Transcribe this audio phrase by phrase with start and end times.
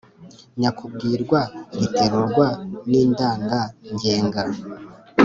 [0.59, 1.39] nyakubwirwa
[1.79, 2.47] riterurwa
[2.89, 4.41] n’indangangenga,